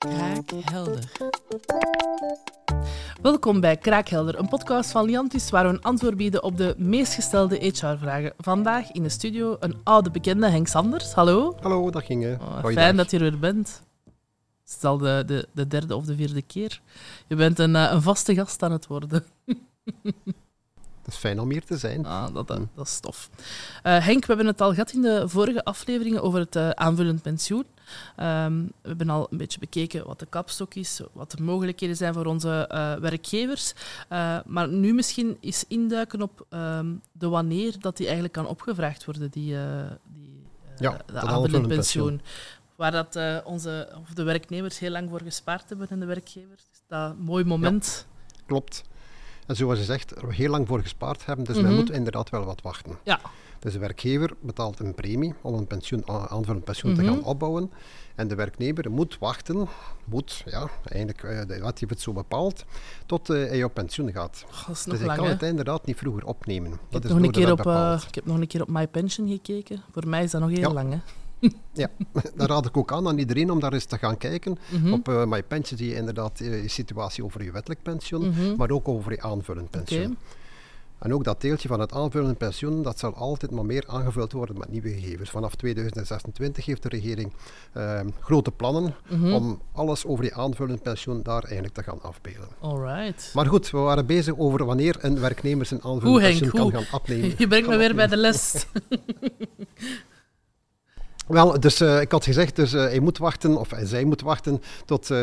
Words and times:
Kraakhelder. 0.00 1.10
Welkom 3.22 3.60
bij 3.60 3.76
Kraakhelder, 3.76 4.38
een 4.38 4.48
podcast 4.48 4.90
van 4.90 5.04
Liantis 5.04 5.50
waar 5.50 5.64
we 5.64 5.70
een 5.70 5.82
antwoord 5.82 6.16
bieden 6.16 6.42
op 6.42 6.56
de 6.56 6.74
meest 6.78 7.14
gestelde 7.14 7.56
HR-vragen. 7.56 8.32
Vandaag 8.38 8.90
in 8.90 9.02
de 9.02 9.08
studio 9.08 9.56
een 9.60 9.76
oude 9.84 10.10
bekende, 10.10 10.48
Henk 10.48 10.66
Sanders. 10.66 11.12
Hallo. 11.12 11.56
Hallo, 11.60 11.90
dag 11.90 12.08
Inge. 12.08 12.38
Oh, 12.40 12.66
fijn 12.66 12.96
dat 12.96 13.10
je 13.10 13.16
er 13.16 13.22
weer 13.22 13.38
bent. 13.38 13.82
Het 14.64 14.76
is 14.76 14.84
al 14.84 14.98
de, 14.98 15.22
de, 15.26 15.48
de 15.52 15.66
derde 15.66 15.96
of 15.96 16.04
de 16.04 16.14
vierde 16.14 16.42
keer. 16.42 16.80
Je 17.26 17.34
bent 17.34 17.58
een, 17.58 17.76
eh, 17.76 17.90
een 17.92 18.02
vaste 18.02 18.34
gast 18.34 18.62
aan 18.62 18.72
het 18.72 18.86
worden. 18.86 19.24
Is 21.10 21.16
fijn 21.16 21.40
om 21.40 21.50
hier 21.50 21.64
te 21.64 21.76
zijn. 21.76 22.06
Ah, 22.06 22.34
dat, 22.34 22.48
dat, 22.48 22.60
dat 22.74 22.86
is 22.86 23.00
tof. 23.00 23.30
Eh, 23.82 24.04
Henk, 24.04 24.20
we 24.20 24.26
hebben 24.26 24.46
het 24.46 24.60
al 24.60 24.70
gehad 24.70 24.92
in 24.92 25.02
de 25.02 25.28
vorige 25.28 25.64
afleveringen 25.64 26.22
over 26.22 26.38
het 26.38 26.56
eh, 26.56 26.70
aanvullend 26.70 27.22
pensioen. 27.22 27.64
Ehm, 28.16 28.62
we 28.82 28.88
hebben 28.88 29.10
al 29.10 29.26
een 29.30 29.36
beetje 29.36 29.58
bekeken 29.58 30.06
wat 30.06 30.18
de 30.18 30.26
kapstok 30.26 30.74
is, 30.74 31.00
wat 31.12 31.30
de 31.30 31.42
mogelijkheden 31.42 31.96
zijn 31.96 32.14
voor 32.14 32.26
onze 32.26 32.66
eh, 32.68 32.94
werkgevers. 32.94 33.72
Eh, 34.08 34.38
maar 34.46 34.68
nu 34.68 34.94
misschien 34.94 35.36
eens 35.40 35.64
induiken 35.68 36.22
op 36.22 36.46
ehm, 36.48 36.94
de 37.12 37.28
wanneer 37.28 37.80
dat 37.80 37.96
die 37.96 38.04
eigenlijk 38.04 38.34
kan 38.34 38.46
opgevraagd 38.46 39.04
worden, 39.04 39.30
die, 39.30 39.56
eh, 39.56 39.90
die 40.14 40.42
eh, 40.64 40.78
Ja, 40.78 40.98
de 41.06 41.20
aanvullend 41.20 41.68
pensioen. 41.68 42.20
Waar 42.76 42.90
dat, 42.92 43.16
eh, 43.16 43.38
onze, 43.44 43.88
of 44.00 44.08
de 44.14 44.22
werknemers 44.22 44.78
heel 44.78 44.90
lang 44.90 45.10
voor 45.10 45.20
gespaard 45.20 45.68
hebben 45.68 45.88
en 45.88 46.00
de 46.00 46.06
werkgevers. 46.06 46.66
Dus 46.70 46.82
dat 46.86 47.18
mooi 47.18 47.44
moment. 47.44 48.06
Klopt. 48.46 48.82
En 49.50 49.56
zoals 49.56 49.78
je 49.78 49.84
zegt, 49.84 50.22
er 50.22 50.32
heel 50.32 50.50
lang 50.50 50.66
voor 50.68 50.80
gespaard 50.80 51.26
hebben, 51.26 51.44
dus 51.44 51.56
Mhm. 51.56 51.64
men 51.66 51.74
moet 51.74 51.90
inderdaad 51.90 52.30
wel 52.30 52.44
wat 52.44 52.62
wachten. 52.62 52.98
Ja. 53.02 53.20
Dus 53.58 53.72
de 53.72 53.78
werkgever 53.78 54.30
betaalt 54.40 54.78
een 54.78 54.94
premie 54.94 55.34
om 55.40 55.54
een 55.54 55.66
pensioen, 55.66 56.02
aanvullend 56.08 56.64
pensioen 56.64 56.94
te 56.94 57.02
Mhm. 57.02 57.10
gaan 57.12 57.24
opbouwen. 57.24 57.70
En 58.14 58.28
de 58.28 58.34
werknemer 58.34 58.90
moet 58.90 59.16
wachten, 59.18 59.68
moet, 60.04 60.42
ja, 60.46 60.68
eigenlijk, 60.84 61.22
eh, 61.22 61.38
de 61.46 61.60
wet 61.60 61.78
heeft 61.78 61.90
het 61.92 62.00
zo 62.00 62.12
bepaald, 62.12 62.64
tot 63.06 63.30
eh, 63.30 63.36
hij 63.36 63.64
op 63.64 63.74
pensioen 63.74 64.12
gaat. 64.12 64.44
Dus 64.66 64.84
hij 64.98 65.06
lang, 65.06 65.18
kan 65.18 65.26
hè? 65.26 65.32
het 65.32 65.42
inderdaad 65.42 65.86
niet 65.86 65.96
vroeger 65.96 66.24
opnemen. 66.26 66.72
Ik 66.72 66.78
Dat 66.90 67.02
heb, 67.02 67.04
is 67.04 67.10
nog 67.18 67.22
een 67.26 67.30
keer 67.32 67.52
op, 67.52 67.66
eh, 67.66 68.02
ik 68.08 68.14
heb 68.14 68.26
nog 68.26 68.38
een 68.40 68.46
keer 68.46 68.62
op 68.62 68.68
My 68.68 68.86
Pension 68.88 69.28
gekeken. 69.28 69.82
Voor 69.92 70.08
mij 70.08 70.22
is 70.24 70.30
dat 70.30 70.40
nog 70.40 70.50
heel 70.50 70.60
Ja. 70.60 70.72
lang. 70.72 70.92
Hè? 70.92 70.98
Ja, 71.72 71.88
daar 72.36 72.48
raad 72.48 72.66
ik 72.66 72.76
ook 72.76 72.92
aan 72.92 73.08
aan 73.08 73.18
iedereen 73.18 73.50
om 73.50 73.60
daar 73.60 73.72
eens 73.72 73.84
te 73.84 73.98
gaan 73.98 74.16
kijken. 74.16 74.58
Mhm. 74.68 74.92
Op 74.92 75.08
uh, 75.08 75.24
My 75.24 75.42
Pension 75.42 75.78
zie 75.78 75.88
je 75.88 75.94
inderdaad 75.94 76.40
eh, 76.40 76.62
je 76.62 76.68
situatie 76.68 77.24
over 77.24 77.42
je 77.44 77.52
wettelijk 77.52 77.82
pensioen, 77.82 78.28
Mhm. 78.28 78.56
maar 78.56 78.70
ook 78.70 78.88
over 78.88 79.12
je 79.12 79.20
aanvullend 79.22 79.70
pensioen. 79.70 80.16
En 80.98 81.14
ook 81.14 81.24
dat 81.24 81.40
deeltje 81.40 81.68
van 81.68 81.80
het 81.80 81.92
aanvullend 81.92 82.38
pensioen, 82.38 82.82
dat 82.82 82.98
zal 82.98 83.14
altijd 83.14 83.50
maar 83.50 83.64
meer 83.64 83.84
aangevuld 83.86 84.32
worden 84.32 84.58
met 84.58 84.68
nieuwe 84.70 84.88
gegevens. 84.88 85.30
Vanaf 85.30 85.54
2026 85.54 86.64
heeft 86.66 86.82
de 86.82 86.88
regering 86.88 87.32
eh, 87.72 88.00
grote 88.20 88.50
plannen 88.50 88.94
Mhm. 89.08 89.32
om 89.32 89.60
alles 89.72 90.06
over 90.06 90.22
die 90.24 90.34
aanvullend 90.34 90.82
pensioen 90.82 91.22
daar 91.22 91.42
eigenlijk 91.44 91.74
te 91.74 91.82
gaan 91.82 92.02
afbeelden. 92.02 92.48
Alright. 92.60 93.30
Maar 93.34 93.46
goed, 93.46 93.70
we 93.70 93.78
waren 93.78 94.06
bezig 94.06 94.38
over 94.38 94.64
wanneer 94.64 94.96
een 95.00 95.20
werknemer 95.20 95.66
zijn 95.66 95.82
aanvullend 95.82 96.20
pensioen 96.22 96.50
kan 96.50 96.70
gaan 96.70 96.86
afnemen. 97.00 97.34
Je 97.38 97.48
brengt 97.48 97.68
me 97.68 97.76
weer 97.76 97.94
bij 97.94 98.06
de 98.06 98.16
les. 98.16 98.54
Wel, 101.30 101.60
dus 101.60 101.80
eh, 101.80 102.00
ik 102.00 102.10
had 102.10 102.24
gezegd, 102.24 102.56
dus, 102.56 102.72
eh, 102.72 102.80
hij 102.80 103.00
moet 103.00 103.18
wachten, 103.18 103.56
of 103.56 103.70
hij, 103.70 103.86
zij 103.86 104.04
moet 104.04 104.20
wachten, 104.20 104.62
tot 104.84 105.10
eh, 105.10 105.18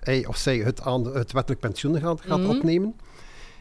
hij 0.00 0.26
of 0.26 0.36
zij 0.36 0.56
het, 0.58 0.80
aan, 0.80 1.04
het 1.14 1.32
wettelijk 1.32 1.60
pensioen 1.60 1.98
gaat, 2.00 2.20
gaat 2.20 2.38
Mhm. 2.40 2.48
opnemen. 2.50 2.94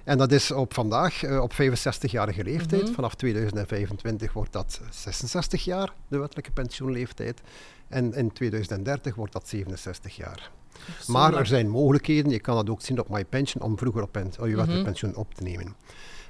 En 0.03 0.17
dat 0.17 0.31
is 0.31 0.51
op 0.51 0.73
vandaag, 0.73 1.23
eh, 1.23 1.41
op 1.41 1.53
65-jarige 1.53 2.43
leeftijd. 2.43 2.83
Mhm. 2.83 2.93
Vanaf 2.93 3.15
2025 3.15 4.33
wordt 4.33 4.53
dat 4.53 4.81
66 4.89 5.63
jaar, 5.63 5.93
de 6.07 6.17
wettelijke 6.17 6.51
pensioenleeftijd. 6.51 7.41
En 7.87 8.13
in 8.13 8.31
2030 8.33 9.15
wordt 9.15 9.33
dat 9.33 9.47
67 9.47 10.15
jaar. 10.15 10.51
Maar 11.07 11.33
er 11.33 11.45
zijn 11.45 11.69
mogelijkheden, 11.69 12.31
je 12.31 12.39
kan 12.39 12.55
dat 12.55 12.69
ook 12.69 12.81
zien 12.81 12.99
op 12.99 13.09
MyPension, 13.09 13.63
om 13.63 13.77
vroeger 13.77 14.01
op 14.01 14.15
je 14.15 14.21
wettelijk 14.39 14.67
Mhm. 14.67 14.83
pensioen 14.83 15.15
op 15.15 15.33
te 15.33 15.43
nemen. 15.43 15.75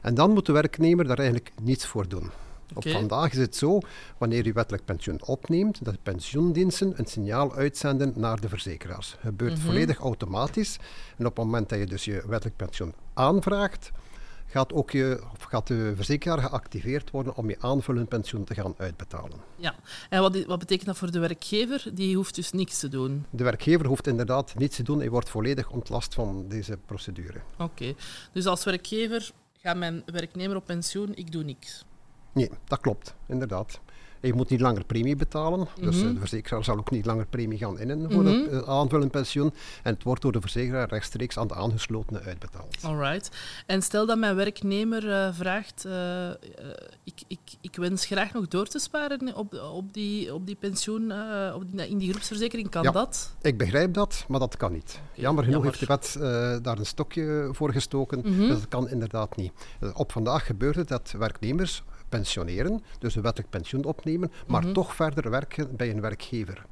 En 0.02 0.14
dan 0.16 0.32
moet 0.32 0.46
de 0.46 0.52
werknemer 0.52 1.08
daar 1.08 1.18
eigenlijk 1.18 1.52
niets 1.62 1.86
voor 1.86 2.08
doen. 2.08 2.30
Op 2.74 2.88
vandaag 2.90 3.32
is 3.32 3.38
het 3.38 3.56
zo, 3.56 3.80
wanneer 4.18 4.46
je 4.46 4.54
wettelijk 4.54 4.86
pensioen 4.86 5.26
opneemt, 5.26 5.86
dat 5.86 6.04
pensioendiensten 6.04 6.94
een 7.00 7.06
signaal 7.06 7.56
uitzenden 7.56 8.14
naar 8.16 8.40
de 8.42 8.50
verzekeraars. 8.50 9.12
Het 9.12 9.20
gebeurt 9.22 9.54
Mhm. 9.58 9.62
volledig 9.66 9.98
automatisch. 9.98 10.78
En 11.18 11.26
op 11.26 11.36
het 11.38 11.46
moment 11.46 11.70
dat 11.70 11.80
je 11.80 11.86
dus 11.86 12.06
je 12.06 12.24
wettelijk 12.28 12.56
pensioen 12.58 12.94
aanvraagt, 13.14 13.92
gaat, 14.50 14.74
ook 14.74 14.92
je, 14.92 15.24
of 15.38 15.44
gaat 15.44 15.68
de 15.68 15.94
verzekeraar 15.96 16.38
geactiveerd 16.40 17.12
worden 17.12 17.36
om 17.36 17.50
je 17.50 17.56
aanvullend 17.60 18.10
pensioen 18.10 18.44
te 18.44 18.54
gaan 18.54 18.74
uitbetalen. 18.78 19.38
Ja. 19.56 19.76
En 20.10 20.22
wat, 20.22 20.46
wat 20.46 20.60
betekent 20.60 20.86
dat 20.88 20.98
voor 20.98 21.12
de 21.12 21.20
werkgever? 21.20 21.84
Die 21.94 22.16
hoeft 22.16 22.36
dus 22.36 22.52
niks 22.52 22.80
te 22.80 22.88
doen. 22.90 23.26
De 23.30 23.44
werkgever 23.44 23.86
hoeft 23.86 24.08
inderdaad 24.08 24.56
niets 24.56 24.76
te 24.76 24.84
doen, 24.84 25.00
hij 25.00 25.10
wordt 25.10 25.30
volledig 25.30 25.70
ontlast 25.70 26.14
van 26.14 26.46
deze 26.48 26.78
procedure. 26.86 27.40
Oké. 27.58 27.94
Dus 28.32 28.46
als 28.46 28.64
werkgever 28.64 29.32
gaat 29.58 29.78
mijn 29.78 30.04
werknemer 30.06 30.56
op 30.56 30.66
pensioen, 30.66 31.16
ik 31.16 31.32
doe 31.32 31.44
niks. 31.44 31.86
Nee, 32.38 32.50
dat 32.68 32.80
klopt, 32.80 33.16
inderdaad. 33.28 33.80
Je 34.22 34.34
moet 34.34 34.50
niet 34.50 34.62
langer 34.62 34.84
premie 34.86 35.16
betalen, 35.16 35.68
dus 35.82 35.96
Mhm. 35.96 36.08
eh, 36.08 36.14
de 36.14 36.20
verzekeraar 36.20 36.64
zal 36.64 36.78
ook 36.78 36.92
niet 36.92 37.06
langer 37.06 37.26
premie 37.26 37.58
gaan 37.58 37.80
innen 37.80 38.12
voor 38.12 38.26
het 38.26 38.46
Mhm. 38.52 38.56
eh, 38.58 38.70
aanvullend 38.70 39.12
pensioen. 39.12 39.54
En 39.84 39.94
het 39.94 40.04
wordt 40.04 40.22
door 40.22 40.32
de 40.32 40.42
verzekeraar 40.42 40.90
rechtstreeks 40.90 41.38
aan 41.38 41.48
de 41.48 41.54
aangeslotene 41.56 42.20
uitbetaald. 42.22 42.78
Alright. 42.82 43.30
En 43.66 43.82
stel 43.82 44.06
dat 44.06 44.18
mijn 44.18 44.36
werknemer 44.36 45.12
eh, 45.12 45.34
vraagt, 45.34 45.86
ik, 47.04 47.22
ik, 47.28 47.40
ik 47.62 47.76
wens 47.76 48.06
graag 48.06 48.34
nog 48.34 48.48
door 48.48 48.66
te 48.68 48.80
sparen 48.80 49.36
op, 49.36 49.54
op, 49.74 49.94
die, 49.94 50.34
op 50.34 50.46
die 50.46 50.56
pensioen, 50.56 51.12
op 51.54 51.64
die, 51.72 51.88
in 51.90 51.98
die 51.98 52.10
groepsverzekering, 52.10 52.70
kan 52.70 52.84
Ja. 52.84 52.92
dat? 52.92 53.36
Ik 53.42 53.58
begrijp 53.58 53.94
dat, 53.94 54.26
maar 54.28 54.40
dat 54.40 54.58
kan 54.58 54.72
niet. 54.72 55.00
Jammer 55.14 55.44
genoeg 55.44 55.64
jammer. 55.64 55.90
heeft 55.90 56.14
de 56.14 56.20
wet 56.20 56.64
daar 56.64 56.78
een 56.78 56.86
stokje 56.86 57.50
voor 57.52 57.72
gestoken, 57.72 58.20
Mhm. 58.20 58.38
dus 58.40 58.48
dat 58.60 58.68
kan 58.68 58.90
inderdaad 58.90 59.36
niet. 59.36 59.52
Op 59.94 60.12
vandaag 60.12 60.46
gebeurt 60.46 60.76
het 60.76 60.88
dat 60.88 61.14
werknemers 61.18 61.84
pensioneren, 62.10 62.84
dus 63.00 63.16
een 63.16 63.22
wettelijk 63.22 63.50
pensioen 63.52 63.84
opnemen, 63.84 64.07
maar 64.48 64.64
Mhm. 64.64 64.74
toch 64.74 64.96
verder 64.96 65.30
werken 65.30 65.76
bij 65.76 65.90
een 65.90 66.02
werkgever. 66.02 66.66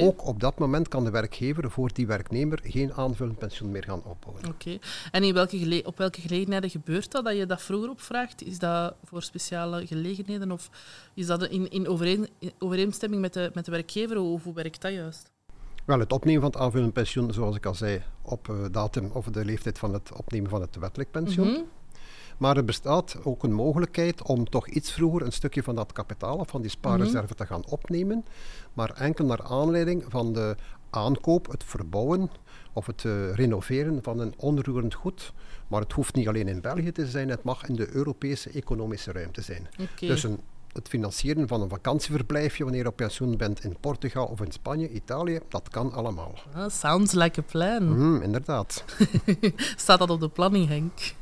Ook 0.00 0.26
op 0.26 0.40
dat 0.40 0.58
moment 0.58 0.88
kan 0.88 1.04
de 1.04 1.10
werkgever 1.10 1.70
voor 1.70 1.90
die 1.92 2.06
werknemer 2.06 2.60
geen 2.62 2.92
aanvullend 2.94 3.38
pensioen 3.38 3.70
meer 3.70 3.84
gaan 3.84 4.02
opbouwen. 4.04 4.48
Oké. 4.48 4.78
En 5.10 5.22
in 5.22 5.34
welke 5.34 5.82
op 5.84 5.98
welke 5.98 6.20
gelegenheden 6.20 6.70
gebeurt 6.70 7.10
dat, 7.12 7.24
dat 7.24 7.36
je 7.36 7.46
dat 7.46 7.62
vroeger 7.62 7.90
opvraagt? 7.90 8.42
Is 8.42 8.58
dat 8.58 8.94
voor 9.04 9.22
speciale 9.22 9.86
gelegenheden 9.86 10.52
of 10.52 10.70
is 11.14 11.26
dat 11.26 11.42
in, 11.46 11.70
in, 11.70 11.88
overeen, 11.88 12.28
in 12.38 12.52
overeenstemming 12.58 13.20
met 13.22 13.32
de, 13.32 13.50
met 13.54 13.64
de 13.64 13.70
werkgever? 13.70 14.18
Of 14.18 14.42
hoe 14.44 14.54
werkt 14.54 14.82
dat 14.82 14.92
juist? 14.92 15.30
Wel, 15.84 15.98
het 15.98 16.12
opnemen 16.12 16.40
van 16.40 16.50
het 16.50 16.60
aanvullend 16.60 16.92
pensioen, 16.92 17.32
zoals 17.32 17.56
ik 17.56 17.66
al 17.66 17.74
zei, 17.74 18.02
op 18.22 18.48
eh, 18.48 18.56
datum 18.70 19.10
of 19.12 19.26
de 19.26 19.44
leeftijd 19.44 19.78
van 19.78 19.92
het 19.92 20.12
opnemen 20.12 20.50
van 20.50 20.60
het 20.60 20.76
wettelijk 20.76 21.10
pensioen. 21.10 21.50
Mhm. 21.50 21.60
Maar 22.38 22.56
er 22.56 22.64
bestaat 22.64 23.16
ook 23.24 23.42
een 23.42 23.52
mogelijkheid 23.52 24.22
om 24.22 24.48
toch 24.48 24.68
iets 24.68 24.92
vroeger 24.92 25.22
een 25.22 25.32
stukje 25.32 25.62
van 25.62 25.74
dat 25.74 25.92
kapitaal 25.92 26.36
of 26.36 26.48
van 26.48 26.60
die 26.60 26.70
spaarreserve 26.70 27.34
te 27.34 27.46
gaan 27.46 27.66
opnemen, 27.66 28.24
maar 28.72 28.90
enkel 28.90 29.24
naar 29.24 29.42
aanleiding 29.42 30.04
van 30.08 30.32
de 30.32 30.56
aankoop, 30.90 31.50
het 31.50 31.64
verbouwen 31.64 32.30
of 32.72 32.86
het 32.86 33.04
eh, 33.04 33.34
renoveren 33.34 34.02
van 34.02 34.18
een 34.18 34.34
onroerend 34.36 34.94
goed. 34.94 35.32
Maar 35.68 35.80
het 35.80 35.92
hoeft 35.92 36.14
niet 36.14 36.28
alleen 36.28 36.48
in 36.48 36.60
België 36.60 36.92
te 36.92 37.06
zijn, 37.06 37.28
het 37.28 37.42
mag 37.42 37.66
in 37.66 37.74
de 37.74 37.94
Europese 37.94 38.50
economische 38.50 39.12
ruimte 39.12 39.42
zijn. 39.42 39.68
Dus 39.98 40.22
een, 40.22 40.40
het 40.72 40.88
financieren 40.88 41.48
van 41.48 41.60
een 41.60 41.68
vakantieverblijfje 41.68 42.64
wanneer 42.64 42.82
je 42.82 42.88
op 42.88 42.96
pensioen 42.96 43.36
bent 43.36 43.64
in 43.64 43.76
Portugal 43.80 44.26
of 44.26 44.40
in 44.40 44.52
Spanje, 44.52 44.90
Italië, 44.90 45.40
dat 45.48 45.68
kan 45.68 45.92
allemaal. 45.92 46.34
Ah, 46.54 46.70
sounds 46.70 47.12
like 47.12 47.40
a 47.40 47.42
plan. 47.42 47.98
Mm, 47.98 48.22
inderdaad. 48.22 48.84
Staat 49.76 49.98
dat 49.98 50.10
op 50.10 50.20
de 50.20 50.28
planning, 50.28 50.68
Henk? 50.68 51.14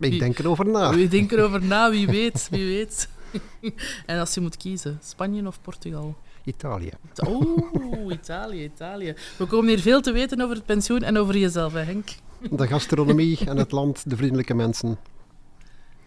Ik 0.00 0.18
denk 0.18 0.38
erover 0.38 0.68
na. 0.68 0.94
We 0.94 1.08
denken 1.08 1.38
erover 1.38 1.64
na, 1.64 1.90
wie 1.90 2.06
weet, 2.06 2.48
wie 2.50 2.64
weet. 2.64 3.08
en 4.06 4.18
als 4.18 4.34
je 4.34 4.40
moet 4.40 4.56
kiezen, 4.56 4.98
Spanje 5.02 5.46
of 5.46 5.60
Portugal? 5.60 6.16
Italië. 6.44 6.90
Oeh, 7.28 8.12
Italië, 8.12 8.64
Italië. 8.64 9.14
We 9.38 9.46
komen 9.46 9.68
hier 9.68 9.80
veel 9.80 10.00
te 10.00 10.12
weten 10.12 10.40
over 10.40 10.56
het 10.56 10.64
pensioen 10.66 11.02
en 11.02 11.18
over 11.18 11.36
jezelf, 11.36 11.72
hè, 11.72 11.80
Henk. 11.80 12.08
De 12.50 12.66
gastronomie 12.66 13.38
en 13.46 13.56
het 13.56 13.72
land, 13.72 14.10
de 14.10 14.16
vriendelijke 14.16 14.54
mensen. 14.54 14.98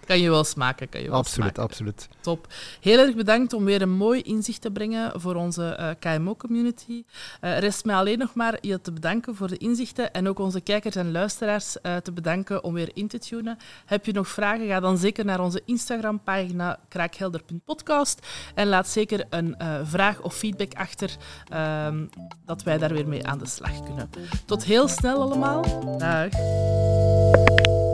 Kan 0.05 0.19
je 0.19 0.29
wel 0.29 0.43
smaken, 0.43 0.89
kan 0.89 1.01
je 1.01 1.09
wel 1.09 1.17
Absoluut, 1.17 1.53
smaken. 1.53 1.63
absoluut. 1.63 2.07
Top. 2.21 2.47
Heel 2.81 2.99
erg 2.99 3.15
bedankt 3.15 3.53
om 3.53 3.65
weer 3.65 3.81
een 3.81 3.91
mooi 3.91 4.21
inzicht 4.21 4.61
te 4.61 4.71
brengen 4.71 5.21
voor 5.21 5.35
onze 5.35 5.65
eh, 5.65 5.89
KMO-community. 5.99 7.03
Eh 7.39 7.59
rest 7.59 7.85
mij 7.85 7.95
alleen 7.95 8.17
nog 8.17 8.33
maar 8.33 8.57
je 8.61 8.81
te 8.81 8.91
bedanken 8.91 9.35
voor 9.35 9.47
de 9.47 9.57
inzichten 9.57 10.13
en 10.13 10.27
ook 10.27 10.39
onze 10.39 10.61
kijkers 10.61 10.95
en 10.95 11.11
luisteraars 11.11 11.81
eh, 11.81 11.95
te 11.95 12.11
bedanken 12.11 12.63
om 12.63 12.73
weer 12.73 12.89
in 12.93 13.07
te 13.07 13.19
tunen. 13.19 13.57
Heb 13.85 14.05
je 14.05 14.11
nog 14.11 14.27
vragen, 14.27 14.67
ga 14.67 14.79
dan 14.79 14.97
zeker 14.97 15.25
naar 15.25 15.39
onze 15.39 15.61
Instagram-pagina 15.65 16.79
kraakhelder.podcast 16.89 18.27
en 18.55 18.67
laat 18.67 18.87
zeker 18.87 19.25
een 19.29 19.55
eh, 19.57 19.79
vraag 19.83 20.21
of 20.21 20.35
feedback 20.35 20.73
achter, 20.73 21.15
ehm, 21.49 22.05
dat 22.45 22.63
wij 22.63 22.77
daar 22.77 22.93
weer 22.93 23.07
mee 23.07 23.27
aan 23.27 23.37
de 23.37 23.47
slag 23.47 23.83
kunnen. 23.83 24.09
Tot 24.45 24.63
heel 24.63 24.87
snel 24.87 25.21
allemaal. 25.21 25.61
Dag. 25.97 26.29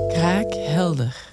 Kraakhelder. 0.08 1.29